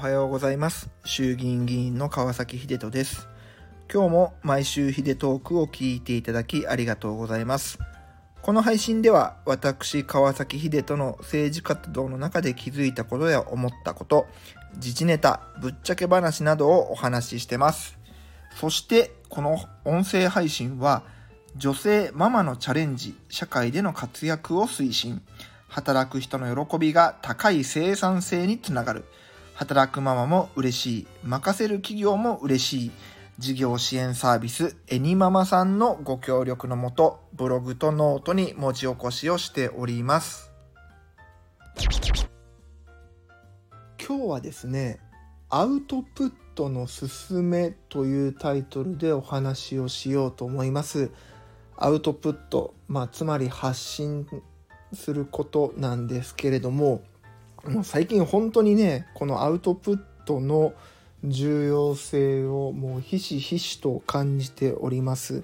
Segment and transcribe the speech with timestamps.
[0.00, 0.88] はようございます。
[1.04, 3.28] 衆議院議員の川崎秀人です。
[3.92, 7.78] 今日も毎週秀トークを聞いていただきありがとうございます。
[8.40, 14.26] この配信では私川崎秀人の政治活動の中で気づいたことや思ったこと
[14.76, 17.98] 自治ネタぶっちゃけ話などをお話ししてます。
[18.58, 21.02] そしてこの音声配信は
[21.56, 25.20] 女性ママのチャレンジ社会での活躍を推進。
[25.68, 29.04] 働く人の喜びが高い生産性につながる。
[29.60, 31.06] 働くママも嬉しい。
[31.22, 32.90] 任せる企業も嬉しい。
[33.38, 40.50] 事業支援サービスエニママさんのご協力のもとブログとノートに文字起こしをしております。
[44.02, 44.98] 今日はですね
[45.50, 51.10] アウトプットのすすめというタイトルでお話をしようと思います。
[51.76, 54.26] アウトプット、まあ、つまり発信
[54.94, 57.02] することなんですけれども
[57.66, 60.72] もう最近本当にねこのアウトプットの
[61.24, 65.42] 重要性をもうひしひしと感じております。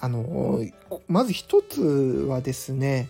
[0.00, 0.60] あの
[1.06, 1.80] まず一つ
[2.28, 3.08] はですね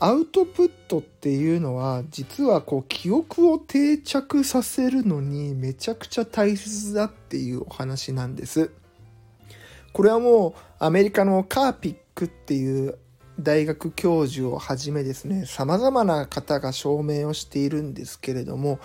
[0.00, 8.70] アウトプットっていうのは実はこう記憶を定着させるのにめちゃくちゃ大切だっていうお話なんです。
[9.92, 12.98] これはもうアメリカのカーピックっていう
[13.40, 18.80] 大学教授をはじめですね様々な方が証明をしているんですけれども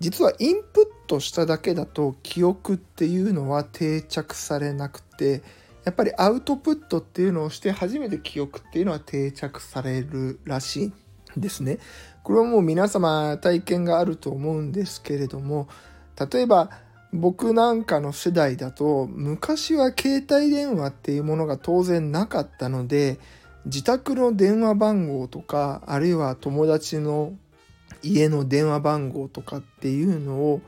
[0.00, 5.42] 実はインプットしただけだと記憶っていうのは定着されなくて
[5.84, 10.92] やっぱりアウトプットっていうのをして初めて記憶っていうのは定着されるらしいん
[11.36, 11.78] ですね。
[12.22, 15.68] これはもう皆様体験があると思うんですけれども
[16.32, 16.70] 例えば
[17.12, 23.18] 僕なんかの世代だと昔は携帯電話っていうものが当然なかったので
[23.66, 27.32] 自宅の電話番号とかあるいは友達の
[28.02, 30.60] 家の電話番号とかっていうのを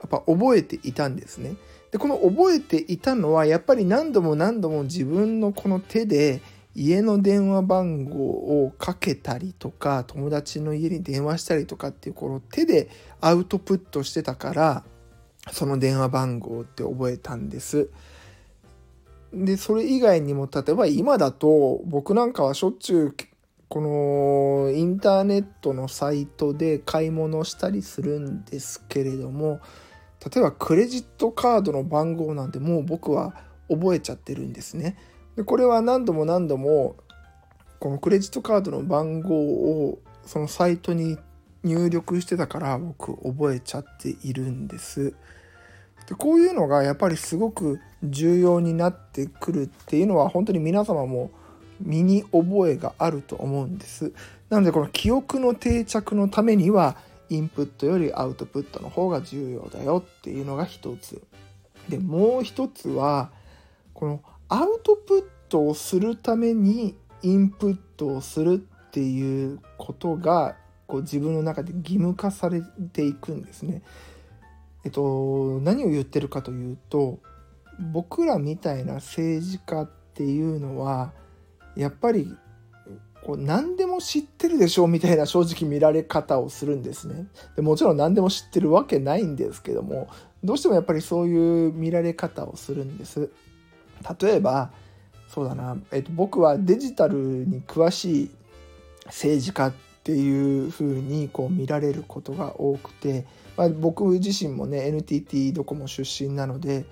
[0.00, 1.54] やっぱ覚えていたんですね。
[1.90, 6.40] でこの覚えていたのはやっぱり何度も何度も自分のこの手で
[6.74, 8.18] 家の電話番号
[8.64, 12.88] をかけたりとか友達の家に電話したりとかっていうこの手で
[13.20, 14.84] アウトプットしてたから
[15.50, 17.90] その電話番号って覚えたんです。
[19.32, 23.14] で、それ以外にも、例えば今だと、僕なんかはしょっちゅう、
[23.68, 29.60] このインターネットのサイトで買い物したりするんですけれども、
[30.30, 33.34] 例えばクレジットカードの番号なんてもう僕は
[33.68, 34.96] 覚えちゃってるんですね。
[35.36, 36.96] でこれは何度も何度も
[37.80, 41.18] このクレジットカードの番号をそのサイトに
[41.64, 45.14] 入力してたから僕覚えちゃっているんです。
[46.12, 51.30] でこういうのがやっぱりすごく重要になってくるっていうのは本当に皆様も
[51.80, 54.12] 身に覚えがあると思うんです。
[54.50, 56.96] なのでこの記憶の定着のためには
[57.30, 61.22] インプットよりアウトプットの方が重要だよっていうのが一つ。
[61.88, 63.30] でもう一つは
[63.94, 64.20] この
[64.50, 70.56] アウトプットをするためにインプットをするっていうことが
[70.86, 72.60] こう自分の中で義務化され
[72.92, 73.80] ていくんですね。
[74.84, 77.20] えっと、何を言ってるかというと
[77.92, 81.12] 僕らみたいな政治家っていうのは
[81.76, 82.34] やっぱり
[83.24, 87.28] こう何でも知ってるでしょうみたいな正直見られ方をするんですね。
[87.54, 90.08] でもちろん何でも知ってるわけないんですけども
[90.42, 93.30] どうしてもやっぱりそういう見られ方をするんです。
[94.20, 94.72] 例えば
[95.28, 98.30] そうだな、えっと、僕はデジタルに詳しい
[99.06, 99.72] 政治家っ
[100.04, 103.26] ていう風にこう見られることが多くて
[103.56, 106.86] まあ、僕自身もね NTT ドコモ出身なので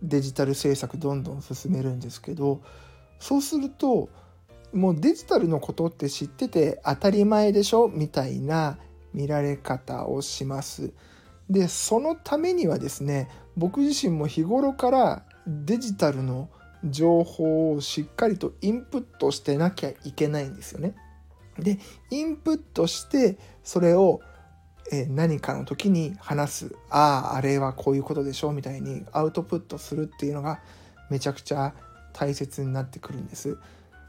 [0.00, 2.60] デジタル政策どんどん進めるんですけど
[3.18, 4.08] そうすると
[4.72, 7.88] もうデジタルのことって知ってて当たり前でしょ？
[7.88, 8.78] みたいな
[9.12, 10.92] 見られ方をします。
[11.50, 16.48] でそのためにはですね僕自身も日頃からデジタルの
[16.84, 20.94] 情報をしっかりとインプットしてなきゃいけないんですよね。
[21.58, 21.78] で
[22.10, 24.20] インプットしてそれを
[24.90, 26.74] え何かの時に話す。
[26.90, 30.60] あああれはこういうことでしょみたいにアウトプットするっていうのが
[31.10, 31.74] めちゃくちゃ
[32.12, 33.58] 大切になってくるんです。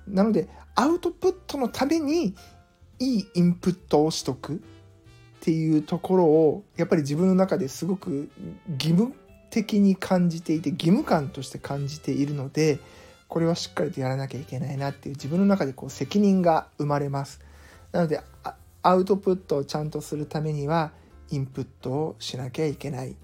[0.07, 2.35] なのでアウトプットのために
[2.99, 4.61] いいインプットをしとく。
[5.39, 8.29] っていうところをやっぱり自分の中ですごく
[8.73, 9.13] 義務
[9.49, 12.79] 的に感じていて義務感として感じているので
[13.29, 17.39] これはしっかりとやらなきゃいけないなっていう自分の中でこう責任が生まれます
[17.93, 18.19] なので
[18.81, 20.91] アウトプットをちゃんとするためには
[21.31, 23.15] インプットをしなきゃいけない。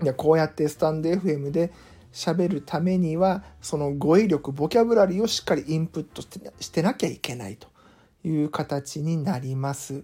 [0.00, 1.72] でこうやってスタンド FM で
[2.12, 7.68] 喋るためにはその語彙力ボキャブラリーをしっかりインプットしてなきゃいけないと
[8.24, 10.02] いう形になります。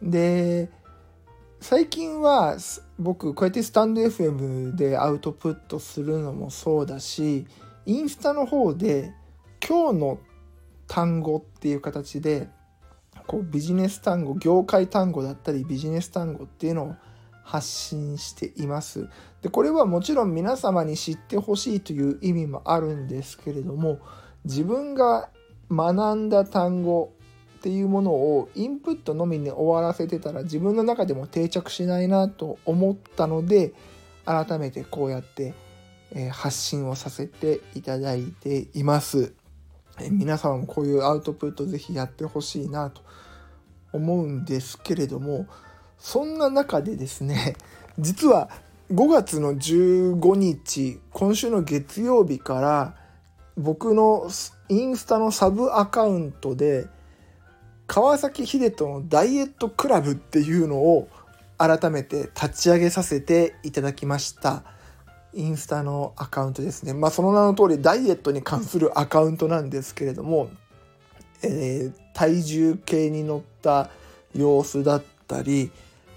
[0.00, 0.70] で
[1.60, 2.56] 最近は
[2.98, 7.46] 僕こうやってスタンド FM でアウトプットするのもそうだし
[7.86, 9.12] インスタの方で
[9.66, 10.18] 今日の
[10.86, 12.48] 単語っていう形で
[13.26, 16.94] こうビジネス単語業界単語だったりビジネス単語っていうのを
[17.44, 19.08] 発信しています。
[19.42, 23.98] でこれはもちろん皆様に知ってほしいという意味もあるんですけれども
[24.44, 25.30] 自分が
[25.70, 27.12] 学んだ単語
[27.58, 33.74] っていうものをインプットのみに終わらせてたら自分の中でも定着しないなと思ったので
[34.24, 35.54] 改めてこうやって
[36.32, 39.32] 発信をさせていただいています。
[40.10, 43.02] 皆さんもこういうアウトプットぜひやってほしいなと
[43.92, 45.46] 思うんですけれども
[45.98, 47.56] そんな中でですね
[47.98, 48.48] 実は
[48.92, 52.94] 5月の15日今週の月曜日から
[53.56, 54.28] 僕の
[54.68, 56.86] インスタのサブアカウントで
[57.86, 61.08] 川崎秀人のダイエットクラブっていうのを
[61.58, 64.62] 改めて立ち上げさせていただきました
[65.34, 70.50] インスタのアカウントですねまあその名の通りダイエットに関するアカウントなんですけれども、
[71.42, 73.90] えー、体重計に乗った
[74.34, 75.70] 様子だったり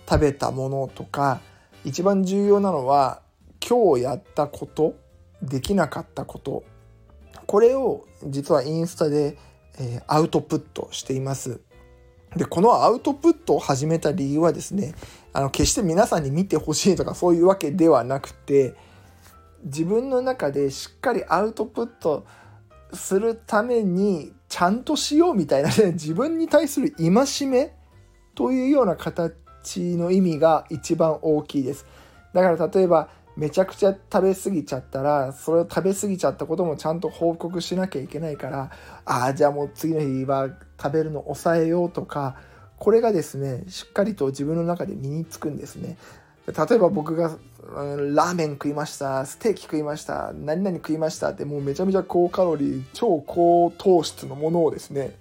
[0.09, 1.41] 食べたものとか
[1.85, 3.21] 一番重要なのは
[3.67, 4.95] 今日やったこと
[5.41, 6.63] できなかったこと
[7.45, 9.37] これを実はインスタで、
[9.79, 11.59] えー、アウトプットしています。
[12.35, 14.95] でこのアウトプットを始めた理由はですね
[15.33, 18.73] あの決して皆さんに見てほしいとかそういうわけではなくて
[19.63, 22.25] 自分の中でしっかりアウトプット
[22.93, 27.73] するためにちゃんとしようみたいなね 自分に対する戒め
[28.35, 31.85] というような形の意味が一番大きいです。
[32.33, 38.69] だから例えばめちゃくちゃ食べ過ぎちゃったらそれを食べ過ぎちゃったこともちゃんと報告しなきゃいけないから
[39.05, 40.49] ああじゃあもう次の日は
[40.81, 42.35] 食べるの抑えようとか
[42.77, 45.97] これがですねしっかりと自分の中で身につくんですね
[46.47, 47.37] 例えば僕が、
[47.75, 55.15] うん、ラーメン食いましたステーキ食いました何々食いましたってもうめちゃめちゃ高カロリー超高糖質のものをですね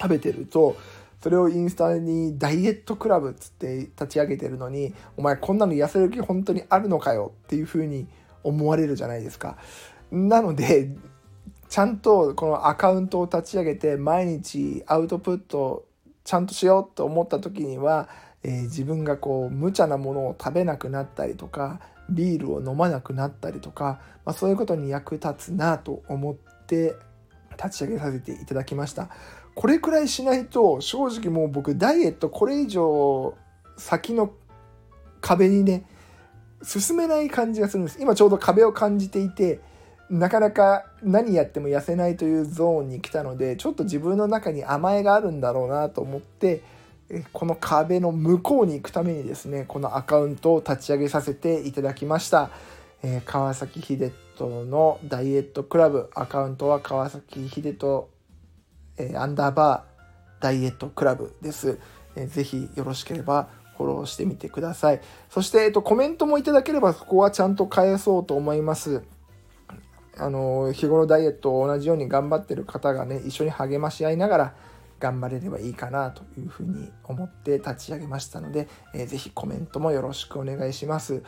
[0.00, 0.76] 食べてると
[1.22, 8.06] それをインスタにダイエットクラブっつって立ち上げてるのにお前こんなの痩せる気本当にあるのかよっていうふうに
[8.42, 9.58] 思われるじゃないですか。
[10.10, 10.90] なので
[11.68, 15.84] ちゃんとこのアカウントを立ち上げて毎日アウトプット
[16.24, 18.08] ちゃんとしようと思った時には、
[18.42, 26.34] えー、自分がこう無茶なものを食べなくなったりとかビールを飲まなくなったりとか、まあ、そういうことに役立つなと思っ
[26.66, 26.94] て
[27.62, 29.08] 立ち上げさせていただきました。
[29.54, 33.34] これくらいしないと正直もう僕ダイエットこれ以上
[33.76, 34.32] 先の
[35.20, 35.84] 壁にね
[36.62, 39.60] 進めない感じがするんです今ちょうど壁を感じていて
[40.08, 46.62] なかなか何やっても痩せないというゾーンに来たのでちょっと自分の中に甘えがあるんだろうなと思って
[47.32, 52.50] この壁の向こうに行くためにですねこのアカウントを立ち上げさせていただきました、
[53.02, 58.08] えー、川崎秀人のダイエットクラブアカウントは川崎秀人
[59.00, 61.78] えアンダーバーダイエットクラブです。
[62.16, 65.00] えー、ぜひよろしければフォローしてみてください。
[65.30, 69.02] そして、えっと、コメントもいただければそこはちゃんと返そうと思います。
[70.16, 74.54] あの、日頃ダイエットを同じように頑張ってる方がね、一緒に励まし合いながら
[75.00, 81.22] 頑張れればいいかなというふうに思って立ち上げましたので、えー、ぜひコメントもよろしくお願いします。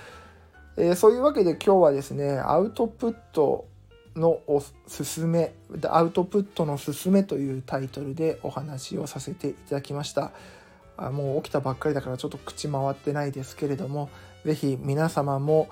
[0.76, 3.66] えー、そういうわけで今日はですね、アウトプット
[4.16, 5.54] のおすすめ
[5.88, 10.32] 「アウトプットのすすめ」というタイトルでお話をさせていただきました
[10.96, 14.10] あもう起きたばっかりだからちょっと口回ってないですけれども
[14.44, 15.68] 是非皆様も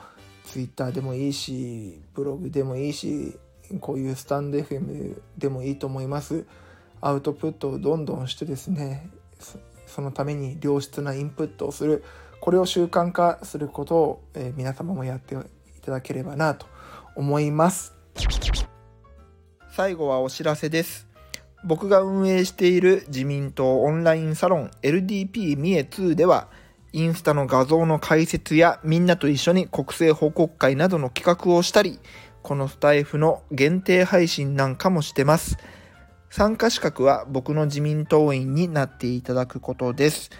[0.47, 3.39] Twitter でもいいしブログでもいいし
[3.81, 6.47] こういうスタンド FM でもいいと思います
[7.01, 9.11] アウトプットをどんどんしてですね
[9.87, 12.05] そのために良質なインプットをする
[12.41, 15.39] これを習慣化することを、え皆様もやってい
[15.83, 16.67] ただければなと
[17.15, 17.95] 思います。
[19.73, 21.07] 最後はお知らせです。
[21.65, 26.49] 僕が運営している自民党オンラインサロン LDP 三重2では、
[26.93, 31.99] インスタの画像の解説やみんなと一緒に国政報告会などの企画をしたり、
[32.43, 35.59] このスタイフの限定配信なんかもしてます。
[36.31, 40.31] 参加資格は僕の自民党員になっていただくことです。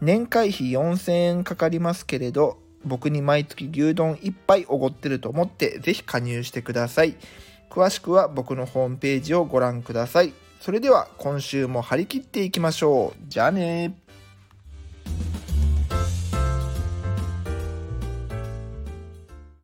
[0.00, 7.16] 年会費4000円かかりますけれど、僕に毎月牛丼1杯おごってると思ってぜひ加入してください。
[7.70, 10.32] 詳しくは僕のホームページをご覧ください。
[10.60, 13.24] それでは今週も張り切っていきましょう。
[13.26, 13.96] じゃあね